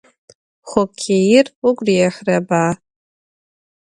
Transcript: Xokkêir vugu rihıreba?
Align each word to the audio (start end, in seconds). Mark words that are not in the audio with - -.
Xokkêir 0.69 1.45
vugu 1.59 1.83
rihıreba? 1.87 2.63